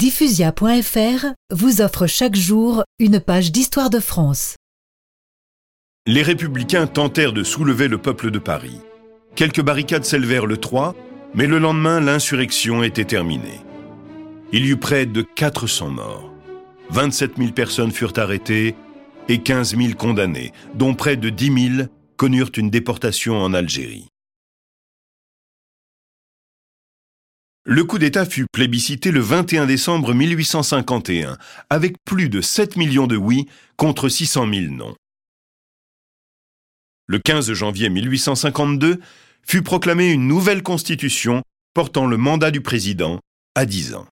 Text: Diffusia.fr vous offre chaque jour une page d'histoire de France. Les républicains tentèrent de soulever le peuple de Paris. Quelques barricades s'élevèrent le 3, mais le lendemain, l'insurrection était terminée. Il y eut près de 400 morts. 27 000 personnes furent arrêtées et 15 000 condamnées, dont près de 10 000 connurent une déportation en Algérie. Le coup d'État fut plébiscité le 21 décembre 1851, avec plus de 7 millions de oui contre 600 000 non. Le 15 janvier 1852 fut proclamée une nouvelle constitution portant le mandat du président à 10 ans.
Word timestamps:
Diffusia.fr 0.00 1.26
vous 1.52 1.82
offre 1.82 2.06
chaque 2.06 2.34
jour 2.34 2.84
une 2.98 3.20
page 3.20 3.52
d'histoire 3.52 3.90
de 3.90 4.00
France. 4.00 4.56
Les 6.06 6.22
républicains 6.22 6.86
tentèrent 6.86 7.34
de 7.34 7.42
soulever 7.42 7.86
le 7.86 7.98
peuple 7.98 8.30
de 8.30 8.38
Paris. 8.38 8.80
Quelques 9.36 9.60
barricades 9.60 10.06
s'élevèrent 10.06 10.46
le 10.46 10.56
3, 10.56 10.94
mais 11.34 11.46
le 11.46 11.58
lendemain, 11.58 12.00
l'insurrection 12.00 12.82
était 12.82 13.04
terminée. 13.04 13.60
Il 14.54 14.64
y 14.64 14.70
eut 14.70 14.78
près 14.78 15.04
de 15.04 15.20
400 15.20 15.90
morts. 15.90 16.32
27 16.88 17.32
000 17.36 17.52
personnes 17.52 17.92
furent 17.92 18.16
arrêtées 18.16 18.76
et 19.28 19.42
15 19.42 19.76
000 19.76 19.92
condamnées, 19.98 20.52
dont 20.74 20.94
près 20.94 21.18
de 21.18 21.28
10 21.28 21.74
000 21.76 21.88
connurent 22.16 22.52
une 22.56 22.70
déportation 22.70 23.36
en 23.36 23.52
Algérie. 23.52 24.08
Le 27.64 27.84
coup 27.84 27.98
d'État 27.98 28.24
fut 28.24 28.46
plébiscité 28.50 29.10
le 29.10 29.20
21 29.20 29.66
décembre 29.66 30.14
1851, 30.14 31.36
avec 31.68 31.96
plus 32.06 32.30
de 32.30 32.40
7 32.40 32.76
millions 32.76 33.06
de 33.06 33.16
oui 33.16 33.46
contre 33.76 34.08
600 34.08 34.50
000 34.50 34.72
non. 34.72 34.94
Le 37.06 37.18
15 37.18 37.52
janvier 37.52 37.90
1852 37.90 38.98
fut 39.46 39.62
proclamée 39.62 40.10
une 40.10 40.26
nouvelle 40.26 40.62
constitution 40.62 41.42
portant 41.74 42.06
le 42.06 42.16
mandat 42.16 42.50
du 42.50 42.62
président 42.62 43.20
à 43.54 43.66
10 43.66 43.94
ans. 43.94 44.06